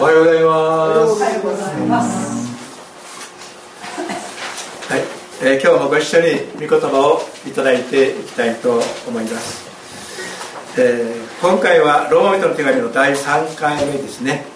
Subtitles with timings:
[0.00, 2.16] おはようございます。
[4.88, 5.00] はい、
[5.42, 14.46] えー、今日もご一緒に御言葉をいただいていきたいと思います、えー、今回はローマ人の手紙の第3回目ですね、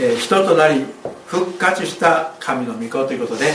[0.00, 0.84] えー、人となり
[1.26, 3.52] 復活した神の御子ということで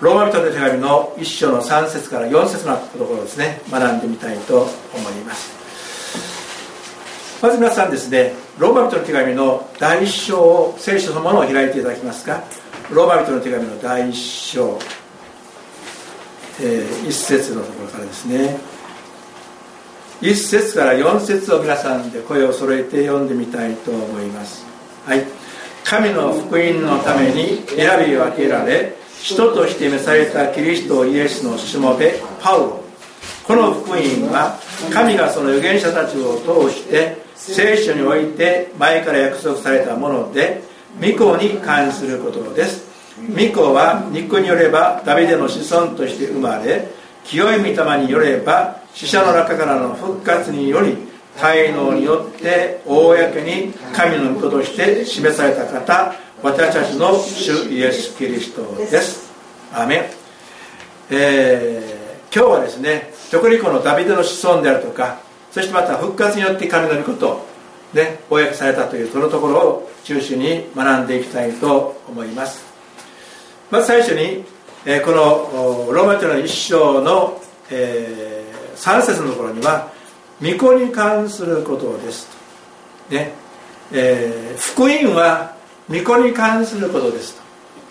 [0.00, 3.60] ローマ人の手紙の1章の3節から4節のところですね。
[3.70, 4.68] 学んでみたいと思
[5.10, 5.59] います。
[7.42, 12.42] まず皆さんですねローマ人の手紙の第1章を聖書のものを開いていただきますか？
[12.90, 14.78] ローマ人の手紙の第1章、
[16.60, 18.58] えー、1節のところからですね。
[20.20, 24.66] 1節から4節を皆さんで声を揃えて読んでみたいと思います。
[25.06, 25.24] はい。
[25.82, 32.84] 神の福音のために選び分けられ人として召されたキリストイエスのしもべパウロ。
[33.46, 33.98] この福音
[34.30, 34.58] は
[34.92, 40.62] 神がその預言者たちを通して聖書において前から約束されたもので
[41.00, 42.90] 御子に関することです。
[43.28, 46.88] 御子は肉によればダビデの子孫として生まれ
[47.24, 50.96] 清い御霊によれば死者の中からの復活により
[51.36, 59.30] 滞納によって公に神の御子として示された方私たちの主イエス・キリストです。
[59.72, 60.04] アメン、
[61.10, 67.46] えー、今日はですね特にこのダビデの子孫であるとかそしてまた復活によって神の御事
[67.92, 72.64] ね公されたというそのところを中心に学んでいきたいと思います。
[73.70, 74.44] まず最初に、
[74.84, 77.40] えー、このローマ人の一章の、
[77.70, 79.92] えー、3節のところには
[80.42, 82.28] 御子に関することです。
[83.10, 83.32] ね
[83.92, 85.54] えー、福音は
[85.88, 87.34] 御子に関することです。
[87.34, 87.42] と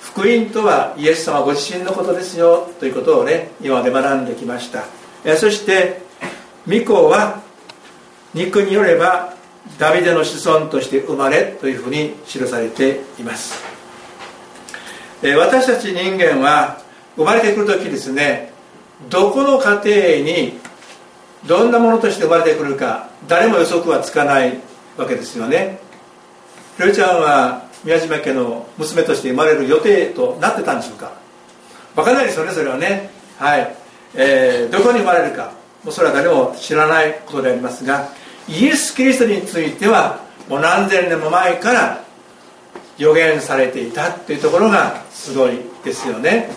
[0.01, 4.85] 福音とはイエス様ご自身のことですよということをね今まで学んできました。
[5.25, 6.01] えそして
[6.67, 7.41] 御子は
[8.33, 9.33] 肉によれば
[9.77, 13.63] ダビデの子孫として生まれというふうに記されています。
[15.21, 16.81] 私たち人間は
[17.15, 18.53] 生まれてくる時ですね
[19.09, 20.53] どこの家庭に
[21.45, 24.57] どんなものとして生まれてくるか誰も予測はつかない
[24.97, 25.79] わけですよね。
[26.77, 31.13] ひろちゃんは宮島家の娘として生まれる予定となってたんでしょうか。
[31.95, 33.09] 分からないですよねそれはね。
[33.37, 33.75] はい、
[34.15, 35.53] えー、どこに生まれるか
[35.83, 38.09] もうそれは誰も知らないことでありますが
[38.49, 42.03] イエス・キリストについてはもう何千年も前から
[42.97, 46.49] 予言されていたっていうところがすごいですよね。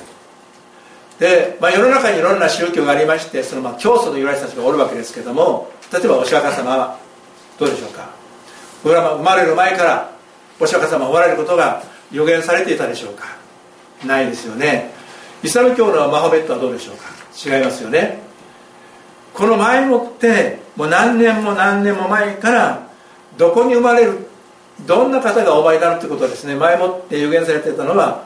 [1.20, 6.98] で、まあ、世の中にいろんな宗教がありましてそのまあ教祖と言われた人がおるわけですけども例えばお釈迦様は
[7.58, 8.10] どうでしょうか？
[8.82, 10.10] 生まれる前から
[10.58, 13.26] お釈迦様おられることが予言されていたでしょうか？
[14.06, 14.90] ないですよね。
[15.44, 17.04] イスラム教のマホメットはどうでしょうか？
[17.36, 18.21] 違いますよね。
[19.34, 22.88] この前もってもう何年も何年も前から
[23.36, 24.26] どこに生まれる
[24.86, 28.24] どんな方がお前になるということをですね前もって予言されてたのは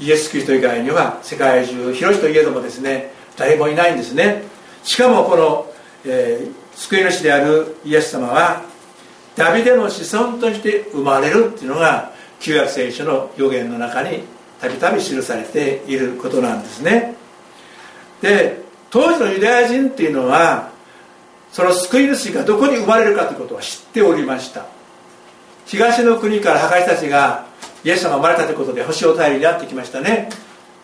[0.00, 4.42] イエス・キリスト以外には世界中広しといえどもですね誰もいないんですね。
[4.82, 5.66] しかもこの、
[6.04, 8.62] えー、救い主であるイエス様は
[9.36, 14.24] ダビデの子孫として生まれるっていうのが旧約聖書の予言の中に
[14.60, 17.16] たびたび記されていることなんですね。
[18.20, 18.63] で
[18.94, 20.70] 当時のユダヤ人っていうのは
[21.50, 24.66] その救い主がどこに生まれるかということは知っておりました。
[25.66, 27.44] 東の国から破壊たちが
[27.82, 30.28] イエス様が生まれたということで星を頼りにやってきましたね。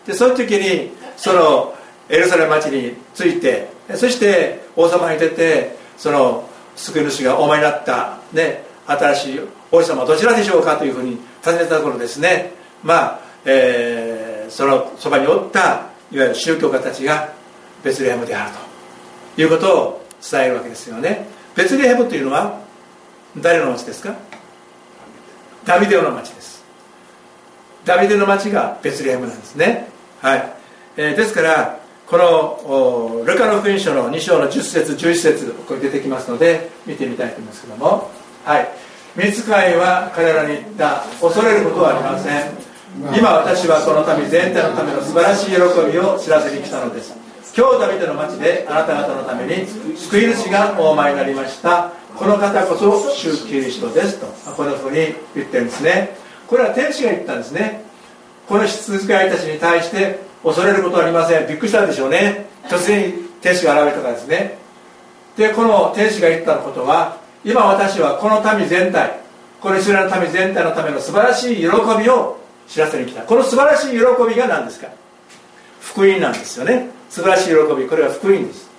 [0.05, 1.73] でその時にその
[2.09, 9.39] エルサレム町に着いてそして王様に出てその救い主がお前になった、ね、新しい
[9.71, 12.51] 王子様はどちらでしょうかというふうに尋ねたところですね。
[12.83, 17.39] まあ、えー、そのそばにおったいわゆる宗教家たちが
[17.83, 18.55] ベツレヘムである
[19.35, 21.27] ということを伝えるわけですよね。
[21.55, 22.59] ベツレヘムというのは
[23.37, 24.15] 誰の町ですか？
[25.65, 26.63] ダビデオの町です。
[27.85, 29.87] ダビデの町がベツレヘムなんですね。
[30.21, 30.53] はい、
[30.97, 38.11] えー、ですからこのルカの福音書の2章の10節11節これ出てきますので見てみたいと思いますけども。
[38.45, 38.67] はい。
[39.15, 42.51] 見つかいは彼らに言った恐れることはありません。
[43.17, 45.57] 今私はこの民全体のための素晴らしい喜
[45.91, 47.20] びを知らせに来たのです。
[47.55, 49.67] 今日ダビデの町であなた方のために
[49.97, 51.91] 救い主がお前になりました。
[52.15, 56.15] この方こそ主キリストですとこのふうに言ってるんですね。
[56.47, 57.83] これは天使が言ったんですね。
[58.47, 61.47] この羊飼いたちに対して恐れることはありません。
[61.47, 62.45] びっくりしたんでしょうね。
[62.69, 64.57] 突然天使が現れたからですね。
[65.35, 69.19] でこの天使が言ったことは今私はこの民全体
[69.59, 71.65] このイスラエルの民全体のための素晴らしい喜
[72.01, 73.23] びを知らせに来た。
[73.23, 73.97] この素晴らしい喜
[74.29, 74.87] びが何ですか？
[75.81, 76.89] 福音なんですよね。
[77.11, 78.69] 素晴らしい喜びこれは福音です。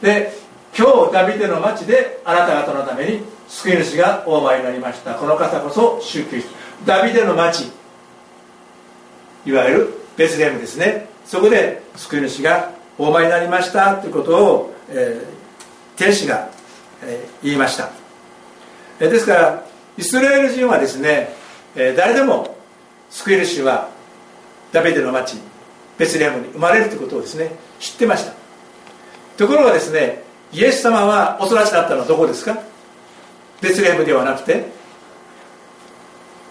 [0.00, 0.32] で
[0.78, 5.14] 今日ダビデの町であなた方のために救い主がオーバーになりました。
[5.14, 6.36] この方こそ宗教
[6.84, 7.72] ダビデの町
[9.44, 11.08] いわゆるベツレヘムですね。
[11.24, 13.96] そこで救い主がお前になりました。
[13.96, 16.48] ということを、えー、天使が、
[17.02, 17.90] えー、言いました、
[19.00, 19.66] え、ですから
[19.98, 21.30] イスラエル人はですね、
[21.74, 22.56] えー、誰でも
[23.10, 23.88] 救い主は
[24.70, 25.38] ダビデの町
[25.98, 28.32] ベツレヘムに生まれるということをですね知ってました。
[29.36, 32.58] ところがですねイエス様はお育ちだったのはどこですか？
[33.60, 34.70] ベツレヘムではなくて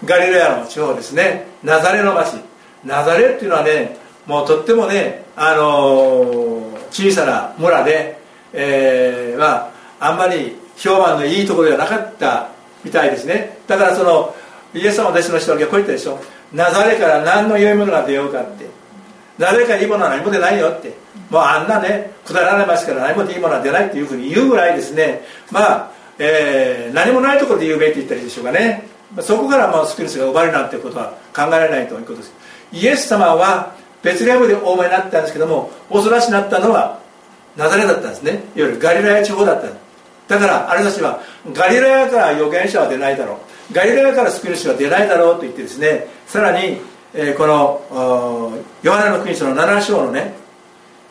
[0.04, 1.48] ガリレアの地方ですね。
[1.64, 2.36] ナザレの町。
[2.84, 8.20] ナザレっていうのはねもうとってもね、あのー、小さな村で、
[8.54, 12.50] えー、まああんまり評判のいいところではなかった
[12.84, 13.60] みたいですね。
[13.68, 14.36] だからその
[14.74, 16.20] イエス様の弟子の人はこう言ったでしょ。
[16.54, 18.66] ナザレから何の良いものが出ようかって。
[19.38, 20.94] ナザレかいいものは何も出ないよって。
[21.30, 25.22] もうあんなねくだらない町から何もいいものは出ないっていうふうに言うぐらいですね。
[25.52, 28.88] まあ、えー、何もないところで有名って言ったりでしょうかね。
[29.22, 32.34] そこからまあスピリスが生まれるなんてことは考えられないということです。
[32.72, 37.00] イエス様はベツレムでお生まれになったんですけどもお育ちになったのは
[37.56, 38.32] ナザレだったんですね。
[38.56, 39.68] いわゆるガリラヤ地方だった。
[40.28, 41.22] だからあれたちは
[41.54, 43.40] ガリラヤから預言者は出ないだろ
[43.72, 43.74] う。
[43.74, 46.80] ガリラヤから救い主は出ないだろうと言ってですねさらに、
[47.18, 50.34] え、このヨハネの国書の7章のね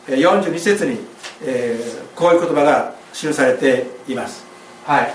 [0.07, 0.99] 42節に、
[1.43, 1.79] え、
[2.15, 4.45] こういう言葉が記されています。
[4.85, 5.13] はい。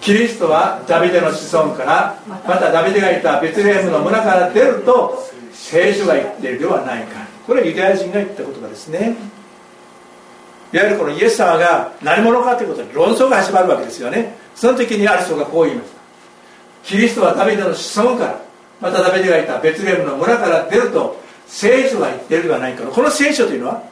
[0.00, 5.18] キリストはダビデの子孫からまたダビデがいたベツレヘムの村から出ると
[5.52, 7.26] 聖書が言っているではないか。
[7.46, 9.16] これはユダヤ人が言った言葉ですね。
[10.72, 14.36] いわゆるこのイエス様が何者かということで論争が始まるわけですよね。
[14.54, 15.92] その時にある人がこう言います。
[16.84, 18.43] キリストはダビデの子孫から
[18.80, 23.82] またダビデがいたベツレムの村から出ると聖書が言ってるではないかこの聖書というのは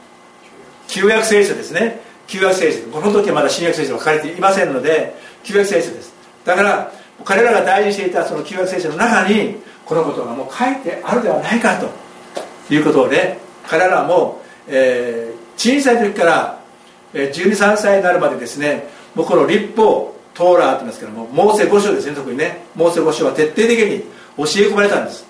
[0.87, 2.01] 旧約聖書ですね。
[2.27, 6.13] 旧約聖書この時はまだ新約聖書が書かれていませんので旧約聖書です。
[6.45, 6.91] だから
[7.25, 12.03] 彼らが大事にしていたその旧約聖書の中にこのことがもう書いてあるではないかと。
[12.69, 13.37] いうことで
[13.67, 16.59] 彼らもう、えー、小さい時から、
[17.13, 22.65] 123歳になるまでですねもうこの立法トーラーと言いますけどもモーセ五章ですね特にね。
[22.75, 24.03] モーセ五章は徹底的に
[24.37, 25.25] 教え込まれたんです。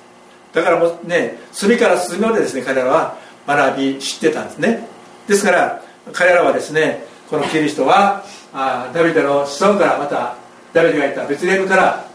[0.53, 3.17] だからもうね隅から隅までですね彼らは
[3.47, 4.87] 学び知ってたんですね。
[5.27, 8.23] ですから彼らはですねこのキリストは
[8.53, 10.35] あダビデの子孫からまた
[10.73, 12.05] ダビデがいたベツレヘムから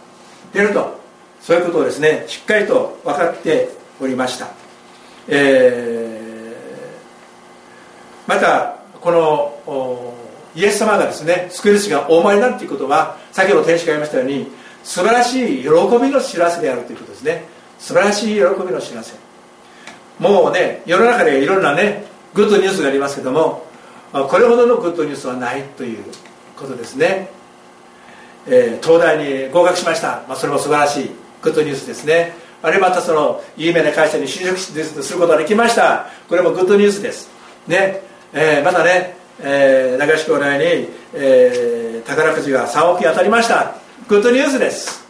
[0.53, 0.99] 出ると。
[1.41, 3.71] そういうことをですねしっかりと分かって
[4.01, 4.49] おりました、
[5.29, 10.15] えー、またこの
[10.55, 14.51] イエス様がですね救い主がお生まれになるということは先ほど天使が言いましたように
[14.89, 15.69] 素晴らしい喜
[16.03, 17.45] びの知らせであるということですね。
[17.79, 19.17] 素晴らしい喜びの知らせ。
[20.19, 23.67] もうね世の中でいろんなねグッドニュースがありますけども
[24.13, 26.03] これほどのグッドニュースはないという
[26.57, 27.29] ことですね、
[28.47, 31.11] えー、東大に合格しました、まあ、それも素晴らしい
[31.43, 32.33] グッドニュースですね。
[32.63, 36.07] あるいはまたその有名な会社に就職することができました。
[36.31, 37.29] これもグッドニュースです。
[37.67, 38.01] ね、
[38.33, 43.88] えー、またね、えー、長志兄弟に、えー、宝くじが3億円当たりました。
[44.07, 45.05] グッドニュースです。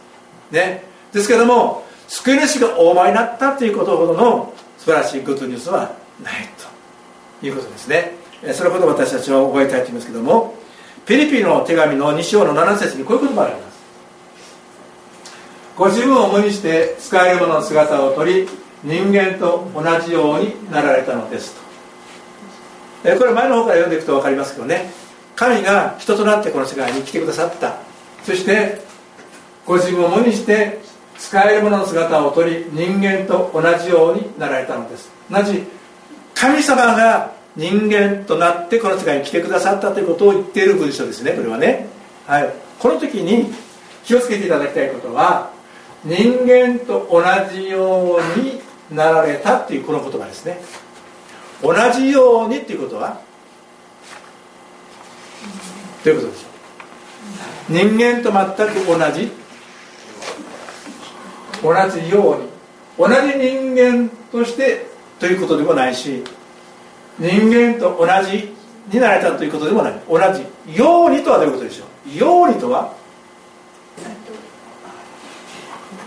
[0.51, 0.83] ね。
[1.13, 6.49] ですけども救い主が大前になったということほどの素晴らしいグッドニュースはない
[7.39, 8.13] ということですね。
[8.53, 10.55] そのことを私たちは覚えたいと思いますけども
[11.05, 13.79] フィリピンの手紙の2章の7節にこういう言葉があります。
[15.75, 18.49] ご自分を無にして使えるものの姿を取り
[18.83, 21.55] 人間と同じようになられたのです
[23.03, 23.17] と。
[23.17, 24.91] これ前の方から読んでいくと分かりますけどね。
[25.35, 27.88] 神が人となってこの世界に来てくださった。
[28.23, 28.81] そして
[29.65, 30.79] ご自分を無にして
[31.17, 35.09] 使えるものの姿を取り人間と同じようになられたのです。
[35.29, 35.63] 同じ
[36.33, 41.87] 神様が人間となってこの世界に来てくださったということを言っている文章ですねこれはね、
[42.25, 43.53] はい、この時に
[44.05, 45.51] 気をつけていただきたいことは
[46.05, 46.15] 人
[46.47, 47.21] 間と同
[47.51, 50.61] じようになられたっていうこの言葉ですね。
[51.61, 53.19] 同じようにっていうことは
[56.05, 57.58] どういうことでしょう？
[57.69, 59.31] 人間と全く同じ
[61.61, 62.49] 同じように
[62.97, 64.87] 同じ人間として
[65.19, 66.23] ということでもないし
[67.19, 68.55] 人間と同じ
[68.91, 70.01] になれたということでもない。
[70.09, 72.17] 同じようにとはどういうことでしょう？
[72.17, 72.93] ようにとは？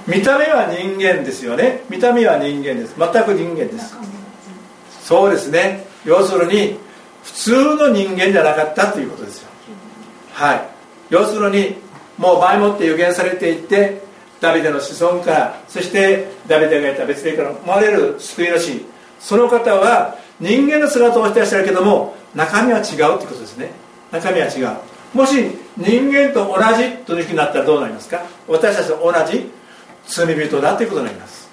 [0.09, 1.85] 見た目は人間ですよね。
[1.89, 2.97] 見た目は人間です。
[2.99, 3.95] 全く人間です。
[5.03, 5.87] そうですね。
[6.05, 6.77] 要するに
[7.23, 9.49] 普通の人間じゃなかったということですよ。
[10.33, 10.72] はい。
[11.13, 11.77] 要するに
[12.17, 14.01] もう前もって予言されていて
[14.41, 18.81] ダビデの子孫からそしてダビデがいた別霊から生まれる救い主。
[19.21, 23.73] その方は人間の姿をしてらっしゃるけども中身は違うということですね。
[24.11, 24.77] 中身は違う。
[25.13, 25.35] もし
[25.77, 28.23] 人間と同じというふうになったらどうなりますか？
[28.49, 29.51] 私たちと同じ
[30.07, 31.51] 罪人だということになります。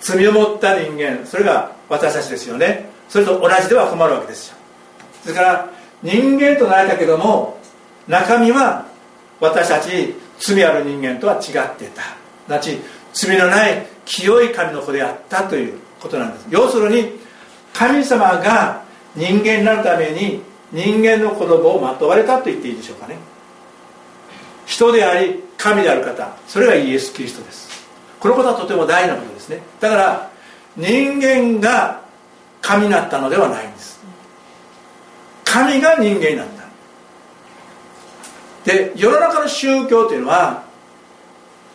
[0.00, 2.90] 罪を持った人間それが私たちですよね。
[3.08, 4.56] それと同じでは困るわけですよ。
[5.24, 5.70] ですから
[6.02, 7.58] 人間となれたけども
[8.08, 8.86] 中身は
[9.40, 12.02] 私たち罪ある人間とは違ってた。
[12.48, 12.78] なち
[13.12, 16.46] 罪のない清い神の子であったということなんです。
[16.50, 17.18] 要するに
[17.72, 18.82] 神様が
[19.14, 20.42] 人間になるために
[20.72, 23.16] 人間の子供をまとわれたと言っていいでしょうかね。
[24.66, 26.28] 人であり神である方。
[26.48, 27.86] それがイエス・キリストです。
[28.18, 29.62] このことはとても大事なことですね。
[29.80, 30.30] だから
[30.76, 32.00] 人間が
[32.60, 34.00] 神になったのではないんです。
[35.44, 36.61] 神が人間になった。
[38.64, 40.64] で世の中の宗教というのは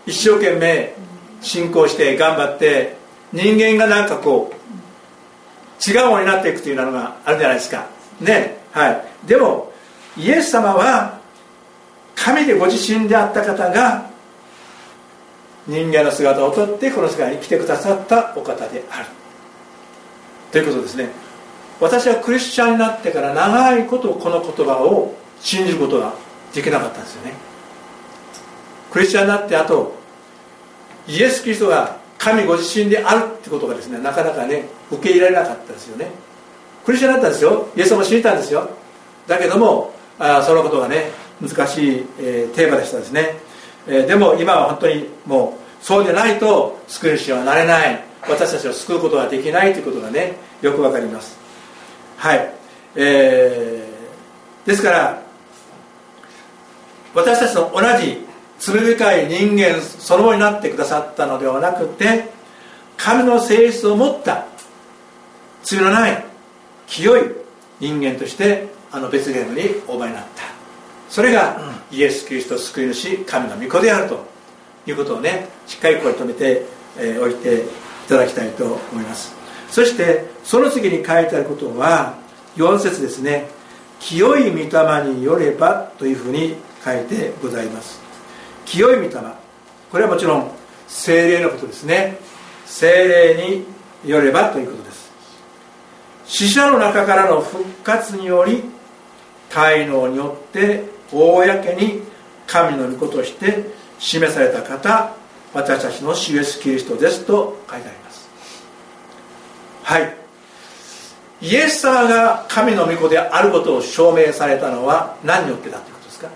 [0.06, 0.94] 一生懸命
[1.42, 2.98] 信仰して頑張って
[3.34, 7.88] 人間がなんかこう違うものになっていくというのがあるじゃないですか。
[8.22, 9.28] ねはい。
[9.28, 9.72] でも
[10.18, 11.20] イエス様は
[12.16, 14.10] 神でご自身であった方が
[15.68, 19.06] 人間の姿をとってこの世界に来てくださったお方である。
[20.52, 21.10] ということですね。
[21.80, 26.14] 私はクリスチャンになってから長いことこの言葉を信じることが
[26.58, 27.34] できなかったんですよね。
[28.92, 29.94] クリスチャンになってあと
[31.08, 36.10] イエス・キリストが神ご自身であるってことがですねなかなかね受け入れられなかったですよね。
[36.84, 37.70] クリスチャンになったんですよ。
[37.76, 38.68] イエス様を知りたんですよ。
[39.28, 43.36] だけどもあそのことがね難しい、えー、テーマでしたですね、
[43.86, 48.04] えー、でも今は本当にもうそうでないと救い主はなれない。
[48.28, 51.38] 私たちを救うことができないということがねよくわかります。
[52.18, 52.52] はい。
[52.96, 55.27] えー、ですから
[57.14, 58.26] 私たちと同じ
[58.60, 62.30] 罪深い人間そのものになってくださったのではなくて
[62.98, 64.46] 神の性質を持った
[65.64, 66.26] 罪のない
[66.88, 67.32] 清い
[67.80, 70.44] 人間としてあの別ゲームにお前になった。
[71.10, 71.62] それが
[71.92, 74.26] イエス・キリスト救い主神の御子であると
[74.86, 76.66] いうことをねしっかりこれ止めて
[76.98, 77.68] お、えー、いてい
[78.10, 79.36] ただきたいと思います。
[79.70, 82.18] そしてその次に書いてあることは
[82.56, 83.48] 4節ですね。
[84.00, 88.00] 清い御霊によればというふうに書いてございます。
[88.66, 89.10] 清い御霊。
[89.92, 90.52] これはもちろん
[90.88, 92.18] 精霊のことですね。
[92.66, 93.66] 精霊に
[94.10, 95.12] よればということです。
[96.26, 98.64] 死者の中からの復活により
[99.50, 102.02] 滞納によって公に
[102.46, 103.66] 神の御子として
[104.00, 105.16] 示された方
[105.54, 108.30] 私たちの主イエスキリストですと書いてあります。
[109.84, 110.18] はい。
[111.40, 116.30] イエス様が神の御子であることを証明されたのは何によってだということですか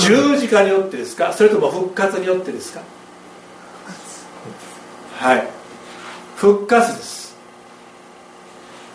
[0.00, 1.32] 十字架によってですか？
[1.32, 2.80] それとも復活によってですか？
[5.18, 5.46] はい。
[6.36, 7.36] 復活です。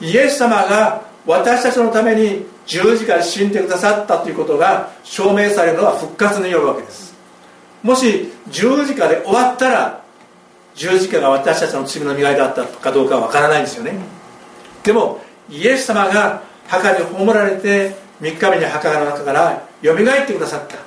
[0.02, 7.14] イエス様が私たちのために十字架で死んでくださったということが証明されるのは復活によるわけです。
[7.84, 10.04] もし十字架で終わったら
[10.74, 13.94] 十字架が私たちの罪の磨いだったかどうかは分からないんですよね。
[14.84, 20.78] でもイエス様が墓に葬られて3日目に墓の中からよみがえってくださった、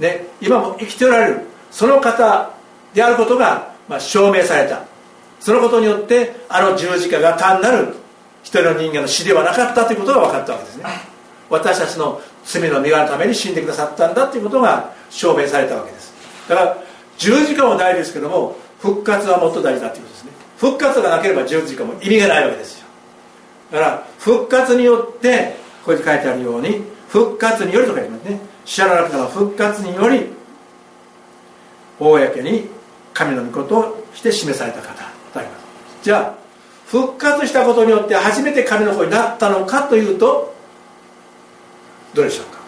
[0.00, 1.40] ね、今も生きておられる
[1.70, 2.50] その方
[2.94, 4.84] であることが、まあ、証明された。
[5.38, 7.94] そのことによってあの十字架が単なる
[8.42, 10.84] 一人の人間の死ではなかったということが分かったわけですね。
[11.48, 16.12] 私たちの罪の身柄のために死んでくださったんだということが証明されたわけです。
[16.48, 16.76] だから
[17.18, 20.32] 十字架も大事ですけども復活はもっと大事だということですね。
[20.58, 22.86] 復活がなければ十字架も意味がないわけですよ。
[23.72, 28.40] だから復活によってここに書いてあるように復活によりと書いてますね。
[28.64, 30.26] 死者の中の復活により
[31.98, 32.68] 公に
[33.12, 34.94] 神の御事をして示された方
[35.32, 35.64] とあります。
[36.02, 36.40] じゃあ
[36.86, 40.54] 復活したことによって初めて神の子になったのかというと
[42.14, 42.58] どうでしょうか？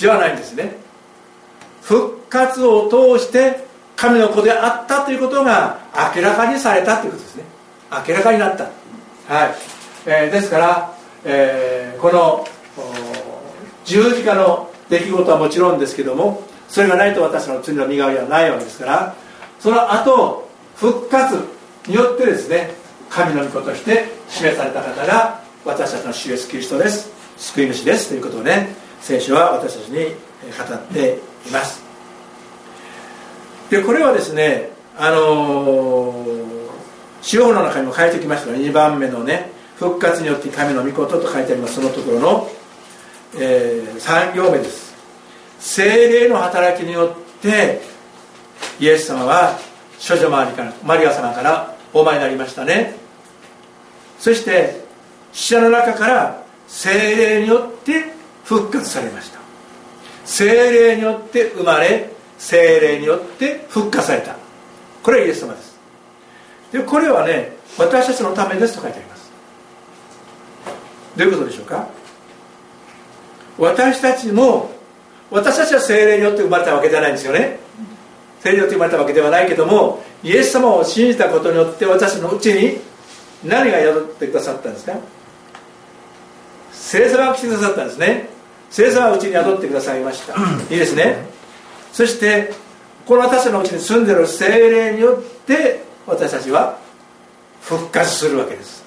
[0.00, 0.76] ではないんですね。
[1.82, 3.66] 復活を通して
[3.96, 5.78] 神の子であったということが
[6.14, 7.44] 明らかにされたということですね。
[8.06, 8.64] 明らかになった。
[8.64, 8.70] は
[9.46, 9.54] い、
[10.06, 10.94] えー、ですから、
[11.24, 12.46] えー、この
[13.88, 19.14] 十字架の出来事はもちろんですけどもそれがないと私の罪の身代わりはないわけですから
[19.58, 21.36] その後復活
[21.86, 22.70] によってですね
[23.08, 27.10] 神の御子として示された方が私たちの主イエスキリストです。
[27.38, 28.68] 救い主ですということをね
[29.00, 31.18] 聖書は私たちに語って
[31.48, 31.82] います。
[33.70, 36.14] でこれはですねあの
[37.22, 41.76] 司法の中にも書いてきましたが2番目のね復活によって神の御事と書いてあります。
[41.76, 42.50] そのところの、
[43.36, 44.94] えー、3行目です。
[45.58, 47.80] 精霊の働きによって
[48.80, 49.58] イエス様は
[49.98, 52.94] 処女周りからマリア様からお前になりましたね。
[54.18, 54.84] そして
[55.32, 59.38] 死者の中から精霊によって復活されました。
[60.24, 64.36] 精霊によって生まれ精霊によって復活された。
[65.02, 65.78] これはイエス様です。
[66.72, 69.32] でこれはね私たちのためですと書いてあります。
[71.16, 71.88] どういうことでしょうか？
[73.58, 74.70] 私たちも
[75.30, 77.58] 私たちは精霊によって生まれたわけじゃないんですよね。
[78.40, 82.78] 精霊によって生まれたわけではないけどもイエス様を信じたことによって私のうちに
[83.44, 84.94] 何が宿ってくださったんですか？
[86.72, 88.28] 聖様が来てくださったんですね。
[88.70, 90.34] 聖様はうちに宿ってくださいました。
[90.34, 91.26] いいですね。
[91.92, 92.52] そして
[93.06, 96.78] この私のうちに住んでる精霊によって私たちは
[97.62, 98.84] 復活するわけです。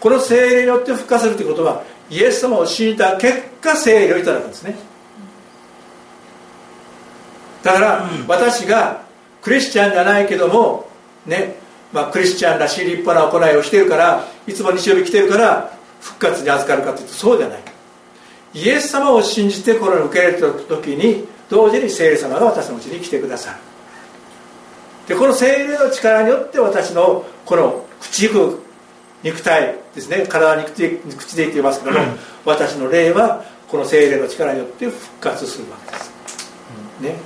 [0.00, 1.82] この精霊によって復活するということは
[2.12, 4.76] イエス様を信じた結果精霊をいただくんですね。
[7.62, 9.02] だから、私が
[9.40, 10.88] クリスチャンじゃないけども
[11.26, 11.56] ね
[11.92, 17.60] まあ、クリスチャンらしい立派な行いをしているからいつも日曜日来てるから復活に預かるかというとそうじゃない。
[18.54, 23.58] イエス様を信じてこれを受け入れた時に同時に聖霊様が私のうちに来てくださる。
[25.08, 28.62] でこの聖霊の力によって私のこの口く
[29.22, 32.00] 肉体ですね体に口で口で言っていますけども、
[32.44, 36.12] 私の霊はこの聖霊の力によって復活するわけです、
[37.00, 37.16] ね、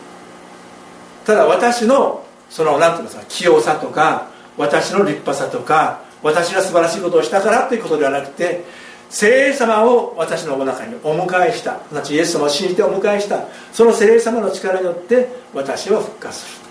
[1.25, 8.65] ただ私のその何て言うんですか器用さとか私の立派さとか私が素晴らしいことをしたからということではなくて
[9.09, 16.67] 聖霊様を私の中にお迎えしたすなわちイエス様を信じてお迎えしたその聖霊様の力によって私は復活する。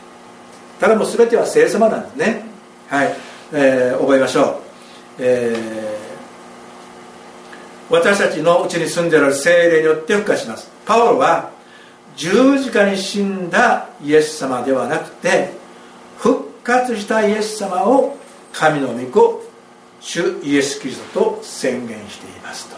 [0.80, 2.44] ただもう全ては聖霊様なんですね。
[2.90, 3.16] はい、
[3.54, 4.56] えー、覚えましょう、
[5.20, 5.85] えー、
[7.89, 10.70] 私たちのうちに住んでいる聖霊によって復活します。
[10.86, 11.51] パウロは
[12.15, 15.51] 十字架に死んだイエス様ではなくて
[16.18, 18.18] 復活したイエス様を
[18.54, 19.44] 神の御子
[20.00, 22.75] 主イエス・キリストと宣言していますと。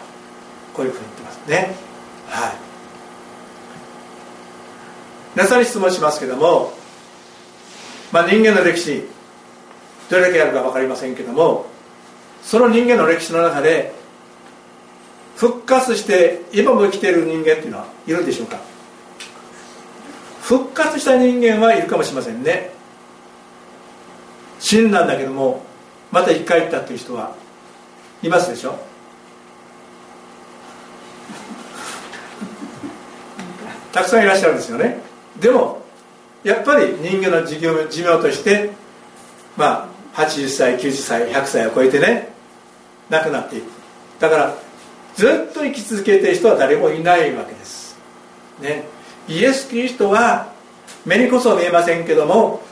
[0.74, 1.74] こういうふうに言ってますね。
[2.28, 2.52] はい。
[5.34, 6.72] 皆さんに質問しますけども、
[8.12, 9.04] まあ、人間の歴史
[10.10, 11.66] どれだけあるか分かりませんけども
[12.42, 13.92] その人間の歴史の中で
[15.38, 18.58] 復活して今も生きている人間っていうのはいるでしょうか？
[20.42, 22.70] 復活した人間はいるかもしれませんね。
[24.58, 25.62] 死んだんだけども
[26.10, 27.36] また生き返ったっていう人は
[28.22, 28.74] いますでしょ？
[33.92, 35.00] たくさんいらっしゃるんですよね。
[35.38, 35.82] でも
[36.42, 38.70] やっぱり人間の寿命寿命として
[39.56, 42.32] まあ80歳90歳100歳を超えてね
[43.08, 43.64] 亡くなっていく。
[44.18, 44.54] だから
[45.18, 47.98] ずっと生き続けている人は誰もいないわけです。
[48.60, 48.84] ね。
[49.26, 50.52] イエス・キリストは
[51.04, 52.62] 目にこそ見えませんけども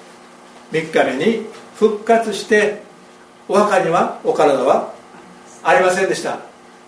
[0.71, 2.83] 3日目に復活して
[3.49, 4.95] お墓にはお体は
[5.65, 6.39] ありませんでした。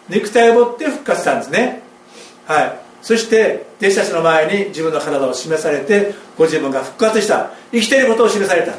[0.08, 1.82] 肉体を持って復活したんですね。
[2.46, 2.80] はい。
[3.02, 7.50] そして弟子たちの前に自分の体を示されてご自分が復活した。
[7.72, 8.74] 生きていることを示された。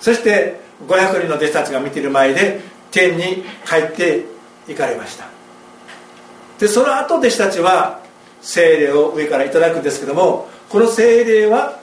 [0.00, 0.58] そして
[0.88, 4.37] 500人の弟子たちが見ている前で天に帰って
[4.68, 5.26] 行かれました。
[6.58, 8.00] でその後弟子たちは
[8.40, 11.80] 精霊を上からいただくんですけどもこの精霊は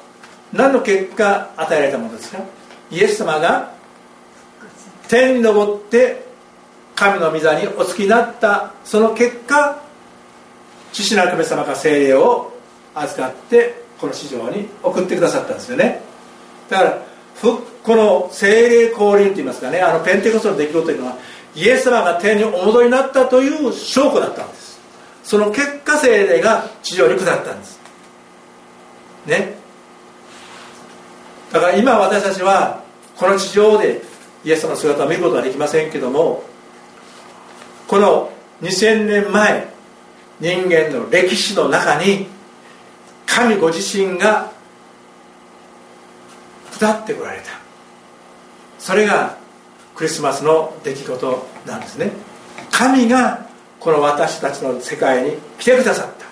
[0.54, 2.40] 何の結果与えられたものですか？
[2.92, 3.74] イエス様が
[5.08, 6.26] 天に昇って
[6.96, 9.82] 神の御座にお付きになったその結果
[10.94, 12.54] 父なる神様が精霊を
[12.94, 16.02] 預かってこの市場に送ってくださったんですよね。
[16.70, 17.02] だから
[17.42, 21.18] この精霊降臨といいますかねあのペンテコストの出来事というのは
[21.56, 24.80] イエス様が天にお戻りになったという証拠だったんです。
[25.24, 27.80] その結果精霊が地上に下ったんです。
[29.26, 29.56] ね。
[31.52, 32.84] だから今私たちは
[33.18, 34.02] この地上で
[34.44, 36.44] イエス様の姿を見ることはできませんけども
[37.88, 39.68] この2000年前
[40.40, 42.28] 人間の歴史の中に
[43.26, 44.52] 神ご自身が
[46.72, 47.46] 下ってこられた。
[48.78, 49.38] それが
[49.96, 52.12] クリスマスの出来事なんですね。
[52.72, 53.48] 神が
[53.80, 56.26] この私たちの世界に来てくださった。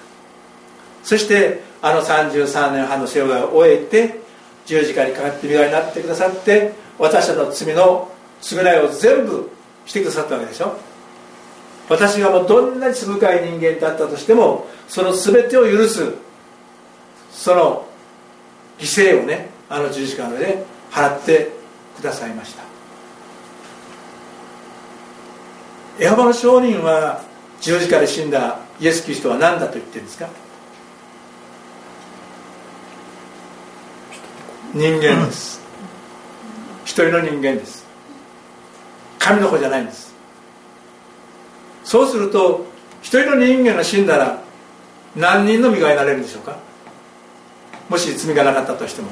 [1.03, 4.21] そしてあの33年半の生涯を終えて
[4.65, 9.49] 十字架にかかって身代わりになってくださって私たちの罪の償いを全部
[9.85, 10.77] してくださったわけでしょ。
[11.89, 16.13] 私がもうどんなに罪深い人間だったとしてもその全てを許す
[17.31, 17.85] その
[18.79, 21.51] 犠牲をねあの十字架の上で払って
[21.97, 22.72] くださいました。
[25.99, 27.23] エホバの証人は
[27.61, 30.27] 十字架で死んだイエス・キリストは何だと言ってるんですか？
[34.73, 35.61] 人間です、
[36.83, 37.85] 一人の人間です。
[39.19, 40.15] 神の子じゃないんです。
[41.83, 42.65] そうすると
[43.03, 44.41] 一人の人間が死んだら
[45.15, 46.57] 何人の身が得られるんでしょうか？
[47.87, 49.09] もし罪がなかったとしても。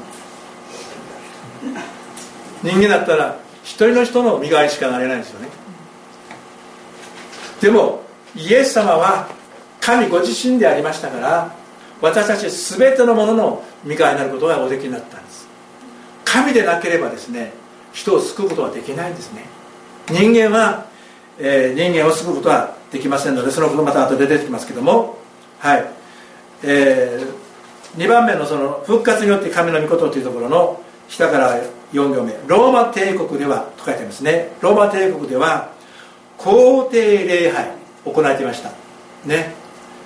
[2.64, 5.48] 人間だったら一人の人の身代わりしかなれないんですよね。
[7.62, 8.02] でも
[8.34, 9.28] イエス様は
[9.80, 11.54] 神ご自身でありましたから
[12.00, 15.46] 私たち全てのものの身代わりになることがおできになったんです。
[16.24, 17.52] 神でなければですね
[17.92, 19.44] 人を救うことはできないんですね。
[20.08, 20.86] 人間は、
[21.38, 25.18] えー、人間を救うことはできませんのでそのことまた後で出てきますけども
[25.60, 25.84] はい。
[26.64, 34.52] えー、2番目のその復活によって神の御事というところの下から4行目ローマ帝国ではと書いてありますね。
[34.60, 35.71] ローマ帝国では
[36.38, 37.70] 皇帝礼拝
[38.04, 38.70] 行われていました。
[39.24, 39.54] ね。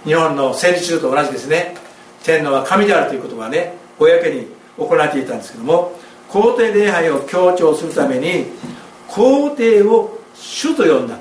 [0.05, 1.75] 日本の戦時中と同じですね。
[2.23, 5.93] 天皇は神であるということがね公に行われていたんですけども
[6.29, 8.47] 皇帝礼拝を強調するために
[9.09, 11.19] 皇帝を主と呼んだ。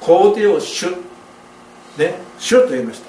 [0.00, 0.86] 皇帝を主。
[1.98, 2.14] ね。
[2.38, 3.08] 主と言いました。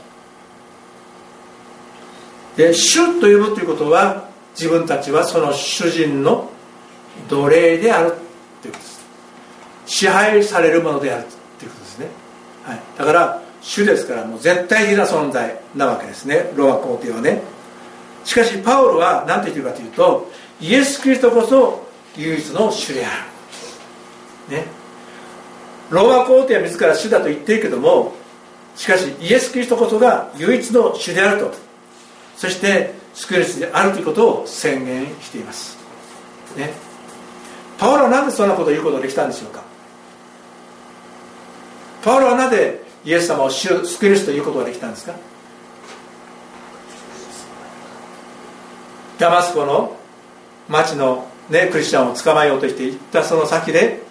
[2.58, 6.50] で主と呼ぶということは自分たちはその主人の
[7.30, 8.14] 奴隷である
[8.62, 8.99] ということです。
[9.90, 11.26] 支配されるものである
[11.58, 12.08] ということですね、
[12.64, 16.52] はい、だから主ですからもう絶対的な存在なわけですね。
[16.56, 17.42] ローマ皇帝はね。
[18.24, 23.10] しかしパウロは何と言ってるかというとイエス・キリストこそ唯一の主であ
[24.50, 24.58] る。
[24.58, 24.66] ね。
[25.90, 28.14] ローマ皇帝は自ら主だと言っているけども
[28.76, 31.54] しかしイエス・キリストこそが唯一の主であると。
[32.38, 35.78] そして救い主であるということを宣言しています。
[36.56, 36.72] ね。
[37.78, 39.69] パウロはなぜそんなことを言うことができたんでしょうか。
[42.04, 45.14] パウロはなぜイエス様を救い主ということができたんですか？
[49.18, 49.98] ダマスコの
[50.70, 54.02] 町の、ね、クリスチャンを捕まえようとして行ったその先で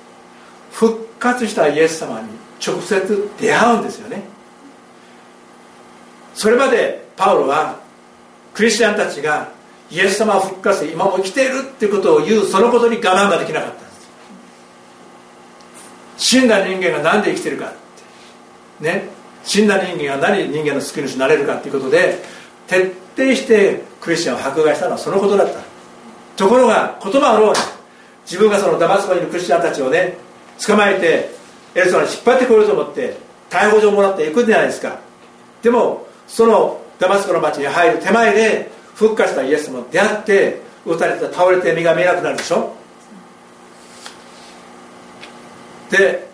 [0.70, 2.28] 復活したイエス様に
[2.64, 4.22] 直接出会うんですよね。
[6.34, 7.80] それまでパウロは
[8.52, 9.50] クリスチャンたちが
[9.90, 13.87] イエス様は復活して今も生きているっていうことを言うそのことに我慢ができなかった。
[16.18, 17.72] 死んだ人間が何で生きてるか
[18.80, 18.84] て。
[18.84, 19.08] ね。
[19.44, 22.22] 死んだ人間が何人間の救い主になれるかっていうことで
[22.66, 25.60] 徹底してクリスチャンを迫害したのはそのことだった。
[26.36, 27.58] ところが言葉をろうに
[28.24, 30.18] 自分がそのダマスコにいるクリスチャンたちをね
[30.64, 31.30] 捕まえて
[31.74, 33.16] エルサレムに引っ張ってこようと思って
[33.48, 34.98] 逮捕状をもらって行くんじゃないですか。
[35.62, 42.77] でもそのダマスコの町に入る手前で復活したイエスも出会って撃たれて倒れて身が見えなくなるでしょ。
[45.90, 46.28] で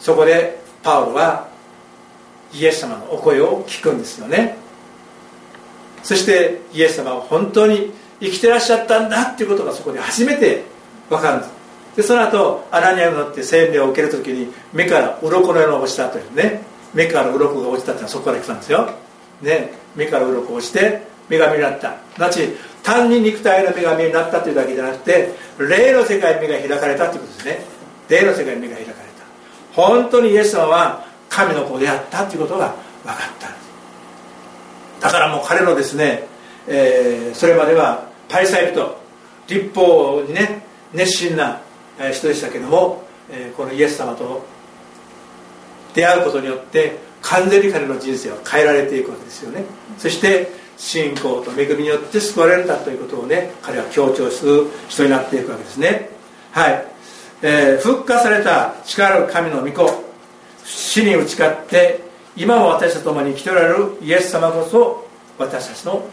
[0.00, 1.48] そこでパウロは
[2.52, 4.56] イエス様のお声を聞くんですよね。
[6.02, 10.64] そしてイエス様は本当に生きてらっしゃったんだっていうことがそこで初めて
[11.10, 11.52] 分かるんです。
[11.96, 16.62] でその後アナニアに乗って洗礼を受ける時に目から鱗のような落ちたというね。
[16.94, 18.90] 目から鱗が落ちたっていうのはそこから来たんですよ、
[19.42, 21.96] ね、目から鱗落ちて女神になった。
[22.16, 22.48] なち
[22.82, 27.77] 単に肉体の女神になったというだけじゃなくて霊の世界に目が開かれたということですね。
[28.08, 29.02] 霊の世界に目が開かれた。
[29.72, 33.48] 本当にイエス様は神の子であったということが分かった。
[35.00, 36.24] だからもう彼のですね、
[36.66, 38.98] えー、それまではパリサイ人
[39.46, 41.60] 立法にね熱心な
[42.12, 44.44] 人でしたけども、えー、このイエス様と
[45.94, 49.64] 出会うことによって完全に彼の人生は変えられていくわけですよね。
[49.98, 56.10] そして信仰と恵みによって救われるんだということをね彼は強調する人になっていくわけですね。
[56.52, 56.86] はい、
[57.42, 60.04] えー、復活された力ある神の御子
[60.64, 62.00] 死に打ち勝って
[62.36, 65.06] 今も私と共に生きておられるイエス様こそ
[65.38, 66.04] 私たちの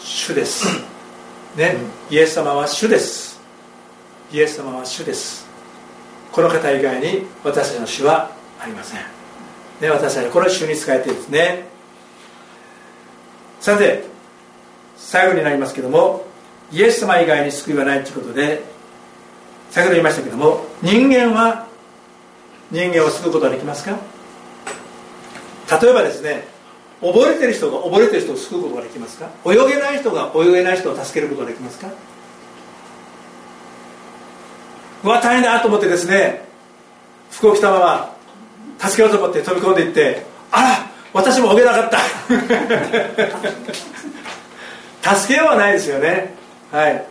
[0.00, 0.66] 主です。
[1.56, 1.76] ね、
[2.10, 3.40] イエス様は主です。
[4.32, 5.46] イエス様は主です。
[6.32, 9.00] この方以外に私たちの主はありません。
[9.80, 11.64] ね、私たちこれを主に使えてですね。
[13.60, 14.04] さて
[14.96, 16.24] 最後になりますけども
[16.72, 18.62] イエス様以外に救いはないということで
[19.70, 21.66] 先ほど言いましたけども人間は
[22.70, 23.96] 人間を救うことはできますか？
[25.80, 26.46] 例えばですね
[27.00, 29.28] 溺れてる人が溺れてる人を救うことができますか？
[29.46, 31.88] 泳げない人が泳げない人を助けることができますか？
[35.04, 36.42] うわ大変だと思ってですね
[37.30, 38.16] 服を着たまま
[38.80, 41.98] 助けようと思って飛び込んでいってあら私も泳げなかった。
[45.16, 46.34] 助けようはないですよね。
[46.70, 47.04] はい。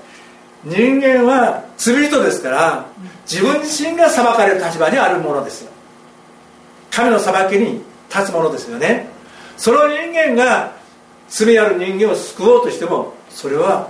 [0.67, 2.85] 人間は罪人ですから
[3.29, 5.71] 自分自身が裁かれる立場にあるものですよ。
[6.91, 9.07] 神の裁きに立つものですよね。
[9.55, 10.75] その人間が
[11.29, 13.89] 罪ある人間を救おうとしてもそれは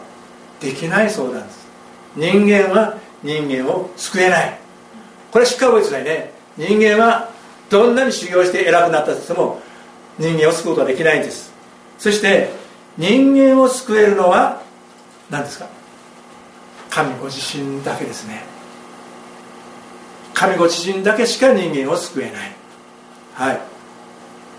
[0.59, 1.67] できないそうなんです。
[2.15, 4.59] 人間は人間を救えない。
[5.31, 6.31] これしっかり覚えてくださいね。
[6.57, 7.31] 人間は
[7.69, 9.61] どんなに修行して偉くなったとしても
[10.19, 11.51] 人間を救うことはできないんです。
[11.97, 12.49] そして
[12.97, 14.61] 人間を救えるのは
[15.29, 15.76] 何ですか？
[16.97, 18.41] 神ご自身だけですね。
[20.33, 22.55] 神ご自身だけしか人間を救えない。
[23.36, 23.60] はい。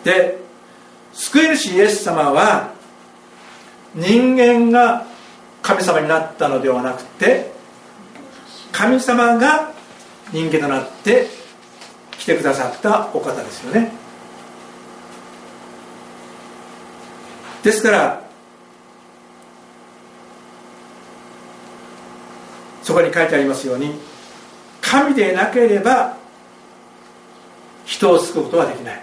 [0.05, 0.38] で
[1.12, 2.70] 救い主イエス様は
[3.92, 5.05] 人間が
[5.62, 7.51] 神様になったのではなくて
[8.70, 9.72] 神様が
[10.33, 11.27] 人間となって
[12.18, 13.90] 来てくださったお方ですよね。
[17.64, 18.28] ですから
[22.88, 23.92] そこに書いてありますように
[24.81, 26.16] 神でなければ
[27.85, 29.03] 人を救うことはできない。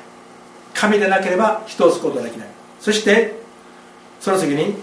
[0.74, 2.48] 神でなければ人を救うことはできない。
[2.80, 3.36] そして
[4.20, 4.74] その次に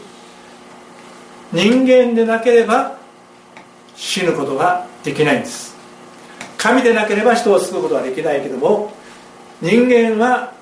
[1.52, 2.96] 人間でなければ
[3.96, 5.74] 死ぬことができないんです。
[6.56, 8.92] 神でなければ人を救うことはできないけども
[9.60, 10.52] 人間は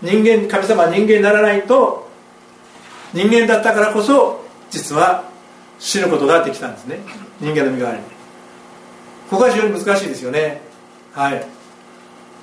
[0.00, 2.08] 人間神様は人間にならないと
[3.12, 5.24] 人間だったからこそ実は
[5.80, 7.23] 死ぬことができたんですね。
[7.40, 8.14] 人間の身代わり
[9.30, 10.60] ここは非常に難しいですよね。
[11.12, 11.46] はい。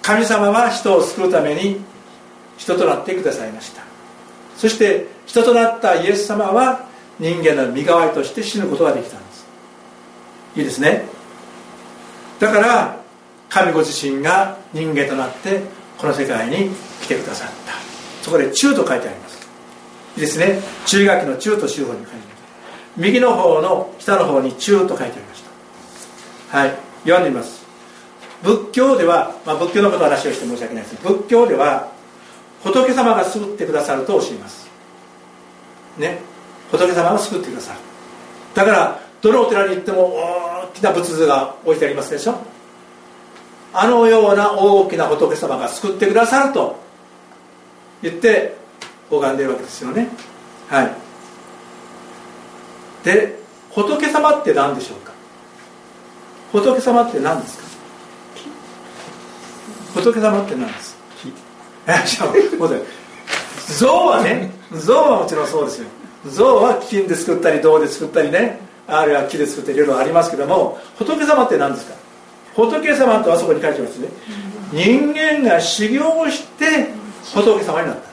[0.01, 1.79] 神様は人を救うために
[2.57, 3.83] 人となってくださいました。
[4.57, 6.85] そして人となったイエス様は
[7.19, 9.45] 人間の身代わりとして死ぬことができたんです。
[10.57, 11.05] いいですね。
[12.39, 12.97] だから
[13.49, 15.61] 神ご自身が人間となって
[15.97, 17.73] この世界に来てくださった。
[18.23, 19.47] そこで「中」と書いてあります。
[20.15, 20.59] いいですね。
[20.85, 22.30] 中学の中と中法に書いてあります。
[22.97, 25.43] 右の方の下の方に中と書いてありまし
[26.49, 26.57] た。
[26.57, 26.73] はい。
[27.03, 27.65] 読んでみます。
[28.43, 30.95] 仏教では、まあ、仏教のことを話をして申し訳ないです。
[31.03, 31.91] 仏教では
[32.63, 34.69] 仏様が救ってくださると教えます。
[35.97, 36.19] ね。
[36.71, 37.79] 仏様が救ってくださる。
[38.53, 42.35] だからどのお寺に行っても大きな仏像が置いてありますでしょ。
[43.73, 46.77] あのような大きな仏様が救ってくださると
[48.01, 48.57] 言って
[49.09, 50.09] 拝んでいるわけですよね。
[50.67, 51.00] はい。
[53.03, 53.39] で
[53.71, 55.11] 仏様って何でしょうか？
[56.51, 57.63] 仏様って何ですか？
[59.93, 60.97] 仏様って何です？
[63.79, 65.87] 像はね像はもちろんそうですよ。
[66.27, 68.59] 像は金で作ったり銅で作ったりね。
[68.87, 71.95] あるいは木で作ったりいろいろありますけども仏様って何ですか？
[72.55, 74.09] 仏様とあそこに書いてますね。
[74.73, 76.89] 人間が修行をして
[77.33, 78.10] 仏様になった。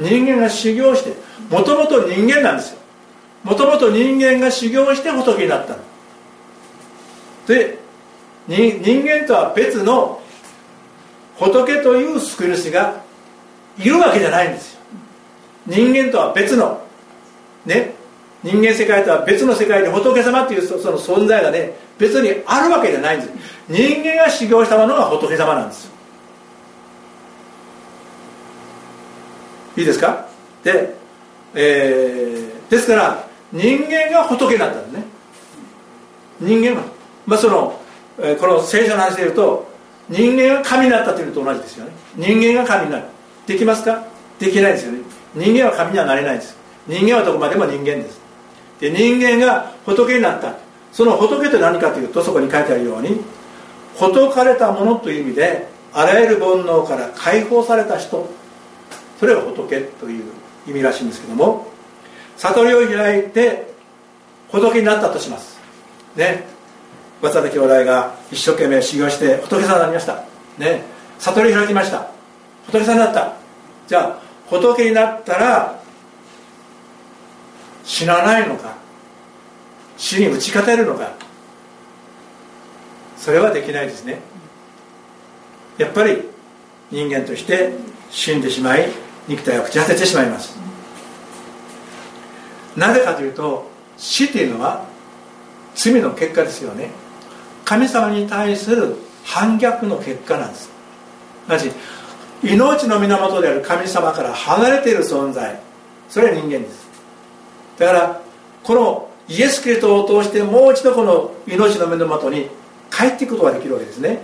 [0.00, 1.14] 人間が修行して
[1.50, 2.80] もともと人間なんですよ。
[3.44, 5.76] もともと人間が修行して仏になった。
[7.46, 7.78] で
[8.48, 10.20] 人間とは別の
[11.36, 13.02] 仏という救い主が
[13.78, 14.80] いるわけじゃないんですよ。
[15.66, 16.80] 人間とは別の。
[17.66, 17.94] ね。
[18.42, 23.32] 人間世界とは別の世界で仏様っていうその存在がね別にあるわけじゃないんです。
[23.68, 25.92] 人間が修行したものが仏様なんですよ。
[29.76, 30.26] いいですか？
[30.64, 30.94] で、
[31.54, 35.04] えー、ですから人間が仏になったんですね。
[36.40, 36.86] 人間が
[37.26, 37.80] まあその、
[38.18, 39.70] えー、この聖書の話で言うと
[40.08, 41.92] 人間が神になったというのと同じですよね。
[42.16, 43.04] 人間が神になる。
[43.46, 44.04] できますか？
[44.38, 45.00] できないですよね。
[45.34, 46.56] 人間は神にはなれないです。
[46.86, 48.20] 人間はどこまでも人間です。
[48.80, 50.54] で人間が仏になった。
[50.92, 53.20] その仏って何かというとそこに書いてあるように
[53.94, 58.28] 仏かれたものという意味であらゆる煩悩から解放された人。
[59.20, 60.24] それが仏という
[60.66, 61.66] 意味らしいんですけども
[62.38, 63.70] 悟りを開いて
[64.50, 65.60] 仏になったとします。
[66.16, 66.44] ね。
[67.20, 70.24] 渡辺兄弟が一生懸命修行して仏さんになりました。
[70.58, 70.82] ね。
[71.18, 72.10] 悟り開きました。
[72.66, 73.34] 仏さんになった。
[73.86, 75.80] じゃあ仏になったら
[77.84, 78.74] 死なないのか。
[79.98, 81.12] 死に打ち勝てるのか。
[83.18, 84.18] それはできないですね。
[85.76, 86.22] やっぱり
[86.90, 87.74] 人間として
[88.10, 88.88] 死んでしまい
[89.30, 90.58] 肉体を朽ち果ててしまいます。
[92.76, 94.84] なぜかというと死というのは
[95.76, 96.90] 罪の結果ですよね。
[97.64, 100.68] 神様に対する反逆の結果なんです。
[101.46, 101.70] なし
[102.42, 105.60] 命の源である神様から離れている存在。
[106.08, 106.88] それは人間です。
[107.78, 108.20] だから
[108.64, 112.48] このイエス・キリストを通してもう一度この命の源に
[112.90, 114.22] 帰っていくことができるわけですね。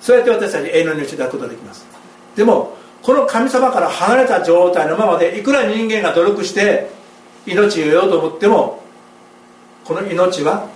[0.00, 1.84] そうやって私たち永遠の命を抱くことができます。
[2.34, 2.76] でも
[3.06, 6.90] この神様から離れた状態のままでいくら人間が努力して
[7.46, 8.82] 命を得ようと思っても
[9.84, 10.68] この命は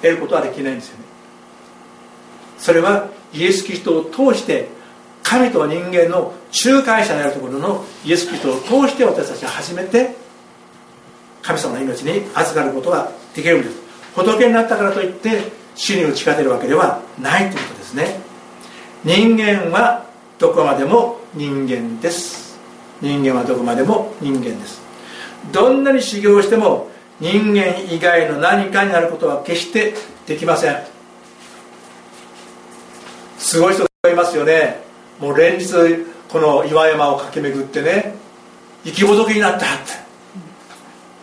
[0.00, 1.04] 得ることはできないんですよね。
[2.56, 4.68] それはイエス・キリストを通して
[5.22, 6.32] 神と人間の
[6.64, 10.16] 仲介者であるところのイエス・キリストを通して私たちは初めて
[11.42, 13.76] 神様の命に預かることができるんです。
[14.14, 15.42] 仏になったからといって
[15.74, 18.18] 死に打ち勝てるわけではないということですね。
[19.04, 20.10] 人間は
[20.42, 22.58] どこまでも人間です。
[23.00, 24.82] 人間はどこまでも人間です。
[25.52, 29.94] どんなに修行しても人間以外の何かになることは決して
[30.26, 30.82] できません。
[33.38, 34.80] すごい人がいますよね。
[35.20, 35.68] もう連日
[36.28, 38.16] この岩山を駆け巡ってね
[38.82, 39.68] 生き仏になったっ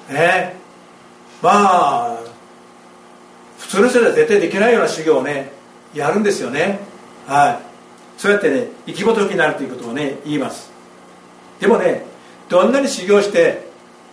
[0.08, 0.13] て。
[0.13, 0.55] ね。
[1.41, 2.17] まあ
[3.58, 5.51] 普通の人では絶対できないような修行をね
[5.93, 6.79] やるんですよね。
[7.27, 7.68] はい。
[8.19, 10.69] そうやってね生き仏になるということをね言います。
[11.62, 12.03] でもね
[12.49, 13.69] どんなに修行して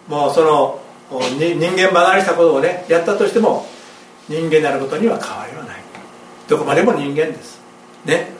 [0.07, 3.67] もうその人間離れしたことをねやったとしても
[4.29, 5.81] 人間になることには変わりはない。
[6.49, 7.61] どこまでも人間です。
[8.05, 8.31] ね。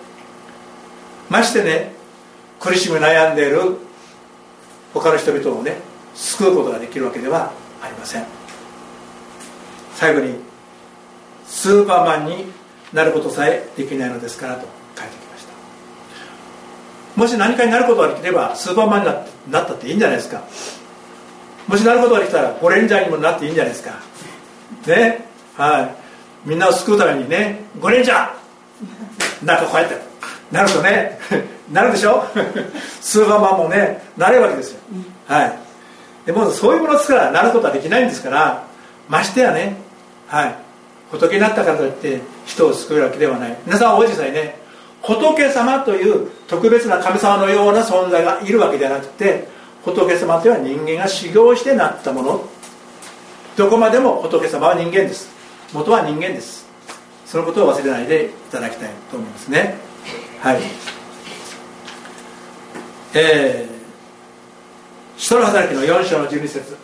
[1.29, 1.93] ましてね
[2.61, 3.77] 苦しみ悩んでいる
[4.95, 5.79] 他の人々をね
[6.15, 7.51] 救うことができるわけでは
[7.83, 8.25] ありません。
[9.97, 10.37] 最後に
[11.45, 12.53] スーパーマンに
[12.93, 14.76] なることさえできないのですからと。
[17.17, 19.07] もし何かになることができればスーパーマンに
[19.53, 20.43] なったっていいんじゃないですか。
[21.67, 23.93] もしなることができたらゴレンジャーにもなっていいんじゃないですか。
[24.87, 25.27] ね。
[25.57, 25.95] はい。
[26.49, 29.45] みんなを救うためにねゴレンジャー!
[29.45, 29.97] なんかこうやって
[30.53, 31.19] なるとね
[31.73, 32.25] なるでしょ？
[33.01, 34.79] スーパーマンもねなれるわけですよ、
[35.27, 35.53] はい。
[36.27, 38.63] でもそういうものですからなることはできないんですから
[39.09, 39.77] ましてやね
[40.29, 40.55] はい。
[41.11, 43.57] 仏になったからといって人を救えるわけではない。
[43.65, 44.59] 皆さん大実際ね
[45.07, 49.49] 仏様という特別な神様のような存在がいるわけじゃなくて
[49.85, 52.45] 仏様というのは人間が修行してなったもの。
[53.57, 55.31] どこまでも仏様は人間です。
[55.73, 56.67] 元は人間です。
[57.25, 59.77] そのことを忘れないでいただきたいと思いますね。
[60.41, 60.59] はい。
[63.15, 63.77] えー
[65.17, 66.77] 人の働きの4章の12節。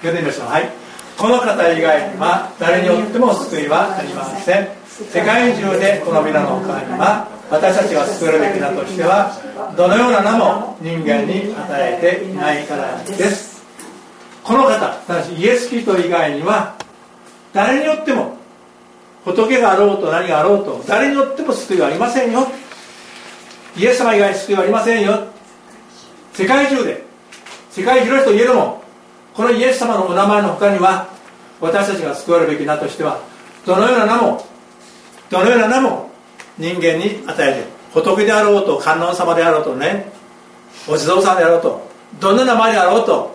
[0.00, 0.46] 読んでみましょう。
[0.46, 0.70] はい。
[1.18, 4.81] この方以外は誰によっても救いはありません。
[4.92, 9.32] 世界中でこの皆の他には私たちが救えるべきだとしては
[9.74, 13.62] どのような名も人間に与えていないからです。
[14.44, 16.76] この方ただしイエス・キリスト以外には
[17.54, 18.36] 誰によっても
[19.24, 22.46] 仏があろうと何があろうと誰によっても救いはありませんよ。
[23.74, 25.26] イエス様以外に救いはありませんよ。
[26.34, 27.02] 世界中で
[27.70, 28.82] 世界広いといえども
[29.32, 31.08] このイエス様のお名前の他には
[31.62, 33.20] 私たちが救われるべき名としては
[33.64, 34.51] どのような名も
[35.32, 36.10] どのような名も
[36.58, 40.12] 人間に与えて仏であろうと観音様であろうとね
[40.86, 41.90] お地蔵さんであろうと
[42.20, 43.34] どんな名前であろうと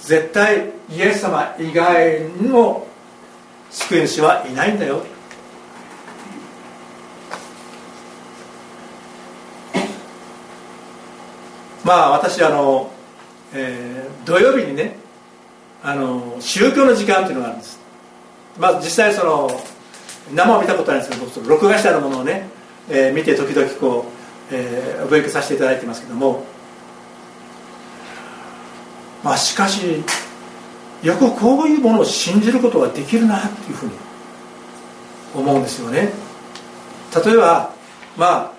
[0.00, 2.86] 絶対イエス様以外の
[3.70, 5.04] 救い主はいないんだよ。
[11.84, 12.90] まあ私あの、
[13.52, 14.96] えー、土曜日にね
[15.82, 17.78] あの宗教の時間っていうのがあるんです。
[18.58, 19.50] まあ実際その
[20.32, 22.48] 生を見たことないんですけど僕録画してあるものをね、
[22.88, 24.06] えー、見て時々こ
[24.50, 26.44] う、えー、勉強させていただいてますけども。
[29.22, 30.02] まあしかし
[31.02, 33.92] よくこういうものを信じることができるなっていうふうに
[35.34, 36.10] 思うんですよね。
[37.24, 37.70] 例えば
[38.16, 38.52] ま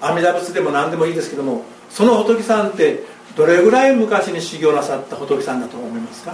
[0.00, 3.04] あ阿弥陀仏でも何でもいいですけどもその仏さんって
[3.36, 6.32] どれぐらい昔に修行なさった仏さんだと思いますか？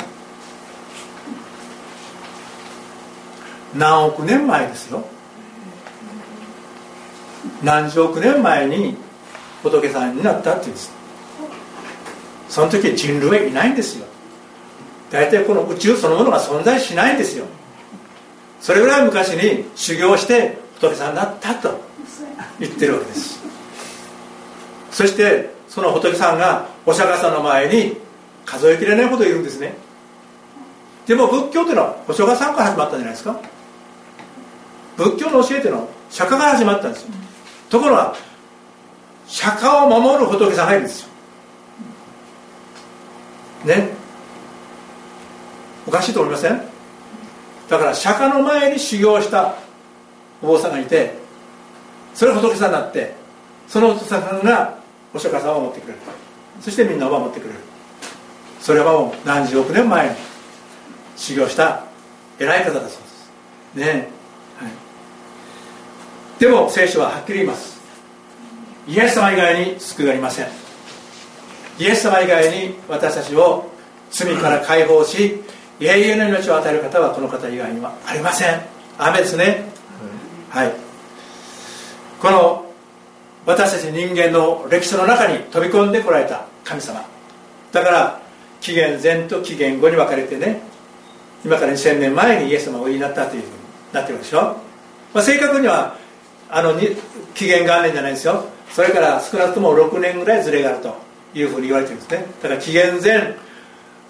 [3.74, 5.05] 何億年前ですよ。
[7.62, 8.96] 何十億年前に
[9.62, 10.92] 仏さんになったっていうんです。
[12.48, 14.07] その時人類はいないんですよ。
[15.11, 17.44] 大体この宇宙そのものが存在しないんですよ。
[18.61, 21.81] それぐらい昔に修行して仏さんになったと
[22.59, 23.40] 言ってるわけです。
[24.90, 27.96] そしてその仏さんがお釈迦さんの前に
[28.44, 29.74] 数えきれないほどいるんですね。
[31.07, 33.38] でも仏教というのはお釈迦さんから始まったんじゃないですか。
[34.96, 37.09] 仏教の教えというのは釈迦から始まったんですよ。
[37.70, 38.16] ところが
[39.26, 41.09] 釈迦を守る仏さんがいるんですよ。
[43.64, 43.88] ね？
[45.87, 46.62] おかしいと思いません？
[47.68, 49.54] だから釈迦の前に修行した
[50.42, 51.14] お坊さんがいて
[52.14, 53.14] それが仏さんになって
[53.66, 54.79] その仏さんが
[55.12, 55.98] お釈迦さんを守ってくれる。
[56.60, 57.58] そしてみんなを守ってくれる。
[58.60, 60.16] それはもう何十億年前に
[61.16, 61.85] 修行した
[62.38, 63.31] 偉い方だそうです。
[63.75, 64.08] ね、
[66.38, 67.80] でも聖書ははっきり言います。
[68.87, 70.46] イエス様以外に救いありません。
[71.78, 73.70] イエス様以外に私たちを
[74.10, 75.42] 罪から解放し
[75.80, 78.60] 永遠の命を与える方はこの方以外にはありません。
[78.98, 79.64] 雨ですね、
[80.50, 80.72] はい。
[82.20, 82.66] この
[83.46, 87.04] 私たち人間の歴史の中に飛び込んでこられた神様。
[87.72, 88.20] だから
[88.60, 90.60] 紀元前と紀元後に分かれてね
[91.44, 93.52] 今から2000年前にイエス様をお言いになったというふうに
[93.92, 94.56] なってるでしょ、
[95.12, 95.96] まあ、正確には
[96.51, 96.75] あの
[97.35, 98.44] 紀元元年じゃないですよ。
[98.71, 100.97] それから少なくとも6年ぐらいずれがあると
[101.35, 102.27] いうふうに言われてるんですね。
[102.42, 103.37] だから紀元前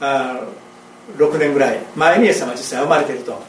[0.01, 0.41] あ
[1.17, 3.43] 6年ぐらい前にイエス様は実際生まれていると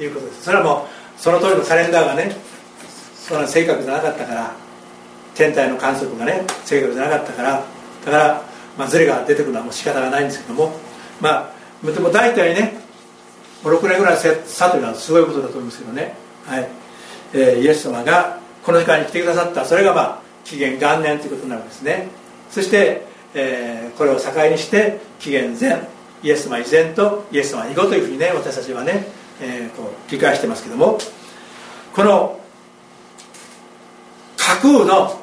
[0.00, 0.44] いうことです。
[0.44, 2.36] それはもうその通りのカレンダーがね
[3.14, 4.52] そんな正確じゃなかったから
[5.34, 7.50] 天体の観測がね正確じゃなかったから
[8.04, 8.42] だから、
[8.76, 10.72] まあ、ズレが出てくるのはもう仕方がないんですけども
[11.20, 11.52] ま
[11.84, 12.80] あでも大体ね
[13.62, 16.14] 6年ぐらい差というのはすごいことだと思いますけどね、
[16.46, 16.68] はい。
[17.32, 19.64] えー、イエス様がこの時間に来てくださった。
[19.64, 22.08] それがまあ紀元元年ということになるんですね。
[22.50, 23.02] そして、
[23.34, 25.88] えー、これを境にして紀元前
[26.22, 29.06] イエス様以前とイエス様以後というふうにね私たちはね、
[29.40, 30.98] えー、こう理解してますけども。
[31.98, 32.38] この
[34.36, 35.20] 架空の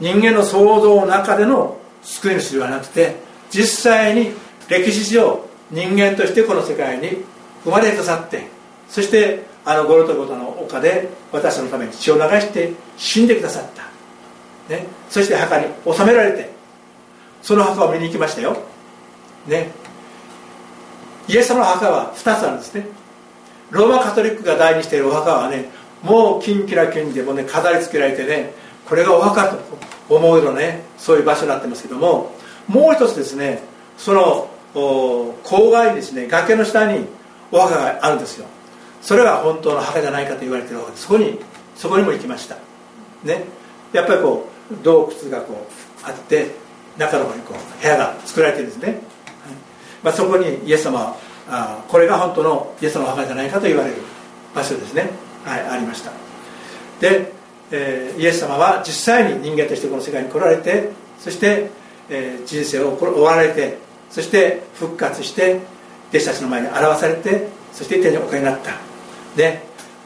[0.00, 3.16] 人間の創造の中での救い主ではなくて
[3.50, 4.32] 実際に
[4.68, 7.24] 歴史上人間としてこの世界に
[7.64, 8.48] 生まれてくださって
[8.90, 16.50] そしてあのゴロトゴトの丘で私のために血を流して死んでくださった、ね、そして墓に収められて
[17.42, 18.56] その墓を見に行きましたよ、
[19.46, 19.70] ね、
[21.28, 22.86] イエス様の墓は2つあるんですね。
[23.70, 25.70] ローマカトリックが大にしているお墓はね
[26.02, 28.52] もうキンキラキンでもね飾り付けられてね
[28.86, 29.58] これがお墓と
[30.08, 32.30] 思うようなねそういう場所になってますけども
[32.68, 33.60] もう一つですね
[33.96, 37.06] その郊外にですね崖の下に
[37.50, 38.46] お墓があるんですよ。
[39.04, 41.02] それが本当の墓じゃないかと言われてるわけです。
[41.02, 41.38] そこに
[41.76, 42.56] そこにも行きました。
[43.22, 43.44] ね。
[43.92, 46.50] やっぱりこう洞窟がこうあって
[46.96, 49.00] 中の方にこう部屋が作られてるんですね、
[50.02, 51.16] まあ、そこにイエス様は
[51.48, 53.96] あこれが本当のイエスの墓じゃないかと言われる
[54.54, 55.10] 場所ですね。
[55.44, 56.10] はいありました。
[57.00, 57.30] で、
[57.70, 61.68] えー、イエス様は実際に人間としてこの世界に来られてそして、
[62.08, 63.76] えー、人生を終わられて
[64.08, 65.60] そして復活して
[66.08, 68.93] 弟子たちの前に表されてそして手におかになった。
[69.36, 69.62] で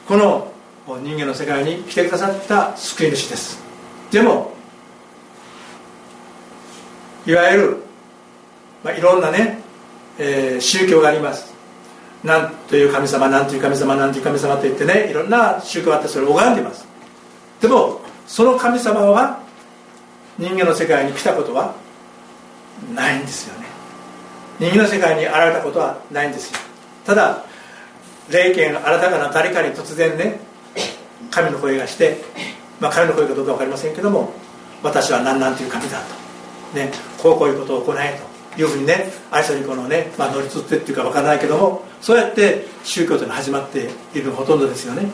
[0.07, 0.53] この
[0.87, 3.63] 人間の世界に来てくださった救い主です。
[4.11, 4.53] でも
[7.27, 7.77] いわゆる、
[8.83, 9.59] まあ、いろんなね、
[10.19, 11.53] えー、宗教があります。
[12.25, 16.87] なんという神様なんという神様なんという神様といってねいろんな宗教があってそれを拝んでいます。
[17.61, 19.41] でもその神様は
[20.39, 21.75] 人間の世界に来たことは
[22.95, 23.67] ないんですよね。
[24.59, 26.59] 人間の世界に現れたことはないんですよ。
[27.05, 27.45] ただ
[28.31, 30.41] 霊剣新たかな誰かに突然ね
[31.31, 32.19] 神の声がして、
[32.81, 34.33] まあ、神の声かどうか分かりませんけども
[34.83, 36.01] 私は何なんという神だ
[36.73, 36.91] と、ね、
[37.23, 38.21] こうこういうことを行え
[38.55, 45.11] というふうにねある人にこのね、まあ、乗りつってっていうか分からないけどもそうやって宗教というのは始まっているのほとんどですよね。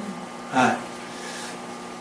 [0.53, 0.77] は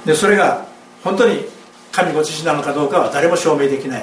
[0.05, 0.07] い。
[0.07, 0.66] でそれが
[1.03, 1.45] 本当に
[1.91, 4.01] 神ご自身なのかどうかは誰も証明できない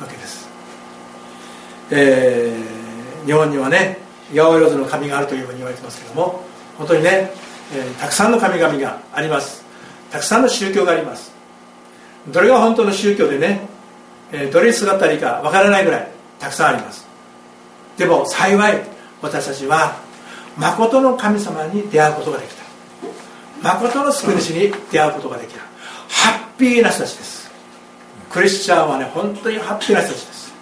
[0.00, 0.48] わけです。
[1.90, 3.98] えー、日本にはね
[4.34, 6.42] 八百万の神があるというふうに言われてますけども
[6.76, 7.32] 本当にね、
[7.74, 9.64] えー、たくさんの神々があります。
[10.10, 11.32] たくさんの宗教があります。
[12.28, 13.60] どれが本当の宗教でね、
[14.32, 16.08] えー、どれに姿がいいかわからないぐらい
[16.38, 17.06] たくさんあります。
[17.96, 18.82] でも幸い
[19.20, 19.96] 私たちは
[20.56, 22.62] 誠の神様に出会うことができた。
[23.62, 25.60] 誠の救い主に出会うことができる
[26.08, 27.50] ハッピーな人たちです。
[28.30, 30.52] クリスチャンはね本当にハッピーな人たちです。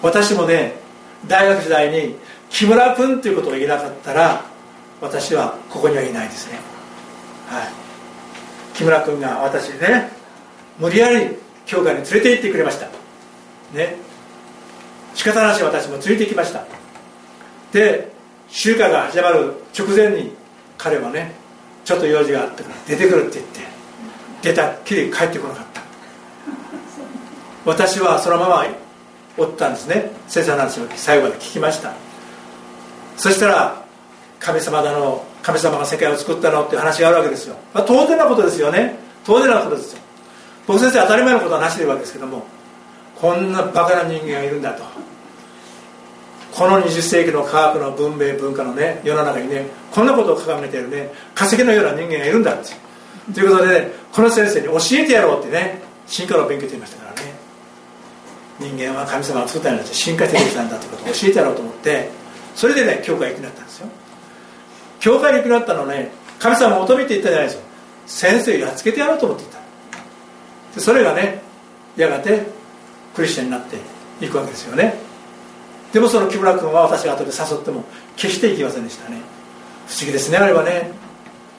[0.00, 0.83] 私もね
[1.28, 2.16] 大学時代に
[2.50, 4.44] 木村君ということが言えなかったら
[5.00, 6.58] 私はここにはいないですね。
[7.48, 7.68] はい。
[8.74, 10.10] 木村君が私ね
[10.78, 12.88] 無理やり教会に連れて行ってくれました。
[13.72, 13.96] ね。
[15.14, 16.64] 仕方なし私も連れて行きました。
[17.72, 18.12] で
[18.48, 20.32] 集会が始まる直前に
[20.78, 21.32] 彼はね
[21.84, 23.60] ちょっと用事があったから出てくるって言って
[24.42, 25.82] 出たっきり帰ってこなかった。
[27.64, 28.66] 私はそのまま
[29.36, 30.10] おったんですね。
[30.28, 31.92] 先生の話を最後まで聞きました。
[33.16, 33.82] そしたら
[34.40, 38.96] 神様だの神様が世界を作ったのっていう話があるわけですよ、まあ、当然なことですよね。
[39.24, 40.00] 当然なことですよ。
[40.66, 42.44] 僕先生当たり前のことはなしでいるわけですけども
[43.16, 44.84] こんなバカな人間がいるんだと。
[46.52, 52.72] この20世紀の科学の文明文化のね世の中にねこんなことを掲げているね化石のような人間がいるんだって。
[53.32, 57.33] ということで、ね、この先生に教えてやろうってね進化の勉強と言いましたからね。
[58.60, 62.10] 人間は神様が作ったように進化してきたんだということを教えてやろうと思って
[62.54, 63.88] それでね教会行くなったんですよ。
[65.00, 67.62] 教会に行くなったのね神様を求めていったじゃないですよ。
[68.06, 69.46] 先生やっつけてやろうと思ってい
[70.74, 71.42] たそれがね
[71.96, 72.46] やがて
[73.14, 73.76] クリスチャンになって
[74.20, 74.94] いくわけですよね。
[75.92, 77.84] でもその木村君は私が後で誘っても
[78.16, 79.18] 決して行きませんでしたね。
[79.86, 80.92] 不思議ですねあれはね。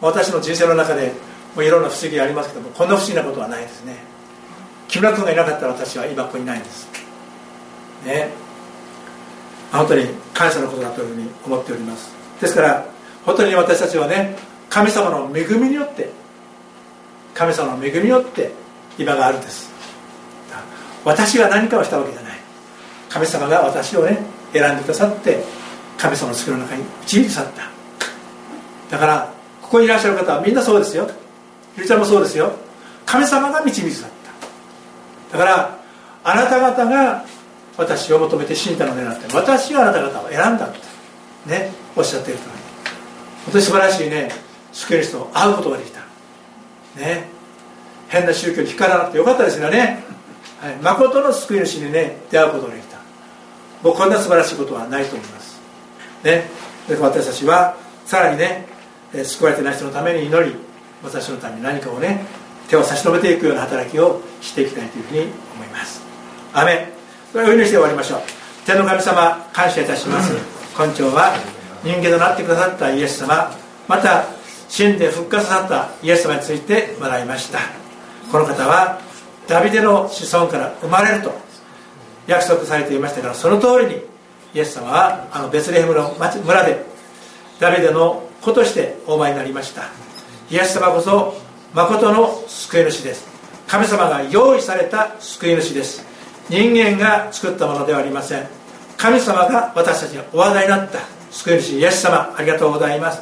[0.02, 1.14] 私の人生の中で
[1.56, 4.15] もういろんな不思議ありますけどもこんな不思議なことはないですね。
[4.88, 6.88] 木村君がいなかったら私は今ここにないんです。
[8.06, 8.30] ね。
[9.72, 12.14] 本当に感謝のことだというふうに思っております。
[12.40, 12.86] ですから
[13.26, 14.38] 本当に私たちはね
[14.70, 16.10] 神様の恵みによって
[17.34, 18.52] 神様の恵みによって
[18.98, 19.74] 今があるんです。
[21.04, 22.40] 私が何かをしたわけじゃない。
[23.10, 24.20] 神様が私をね
[24.54, 25.44] 選んでくださって
[25.98, 27.70] 神様の救いの中に導いて去った。
[28.92, 31.10] だからここにいらっしゃる方はみんなそうですよ。
[31.76, 32.54] ゆりちゃんもそうですよ。
[33.06, 34.10] 神様が導いて去っ
[35.36, 35.80] だから
[36.24, 37.26] あなた方が
[37.78, 40.80] 私を求めて死んだのでなって私があなた方を選んだって
[41.50, 44.32] ねおっしゃっていると本当に素晴らしいね
[44.72, 46.00] 救い主と会うことができた。
[46.98, 47.28] ね。
[48.08, 50.04] 変な宗教に引っかからなくてよかったですよね、
[50.62, 52.98] はい、誠の救い主にね出会うことができた。
[53.84, 55.60] もうこんな素晴らしいことはないと思います。
[56.24, 56.50] ね。
[56.88, 57.76] で私たちは
[58.06, 58.68] さらにね
[59.24, 60.56] 救われてない人のために祈り
[61.04, 62.26] 私のために何かをね
[62.68, 65.20] 手を差し伸べていくような働きをしていきたいというふうに
[65.56, 66.02] 思います。
[66.54, 66.92] アメ
[67.32, 68.22] それをお祈りして終わりましょう。
[68.66, 70.34] 天の神様感謝いたします。
[70.76, 71.34] 今朝は
[71.84, 73.52] 人間となってくださったイエス様。
[73.88, 74.26] また
[74.68, 77.60] 死んで復活さったイエス様について学びました。
[78.32, 79.00] この方は
[79.48, 81.34] ダビデの子孫から生まれると
[82.28, 84.02] 約束されていましたからその通りに
[84.56, 86.84] イエス様はあのベツレヘムの村で
[87.60, 89.84] ダビデの子としてお前になりました。
[90.50, 91.36] イエス様こそ
[91.76, 93.28] 誠の救い主です。
[93.68, 96.06] 神様が用意された救い主です。
[96.50, 98.48] 人間が作ったものではありません。
[98.96, 101.00] 神様が私たちにお話題になった
[101.32, 103.22] 救い主イエス様ありがとうございます。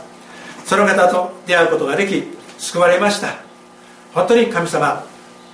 [0.66, 2.26] その方と出会うことができ
[2.60, 3.30] 救われました。
[4.14, 5.04] 本当に神様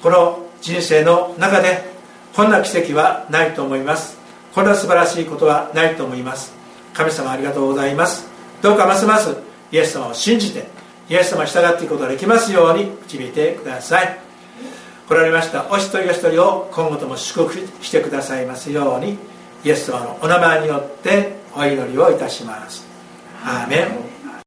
[0.03, 1.89] この人生の中で
[2.35, 4.17] こんな奇跡はないと思います。
[4.53, 6.53] こんな素晴らしいことはないと思います。
[6.93, 8.27] 神様ありがとうございます。
[8.61, 9.37] どうかますます
[9.71, 10.78] イエス様を信じて
[11.09, 14.19] イエス様に従っていくことができますように導いてください。
[15.07, 19.17] 来られましたお一人お一人を今後とも祝福してくださいますように
[19.65, 22.85] イエス様のお名前によってお祈りをいたします。
[23.43, 24.08] アーメン。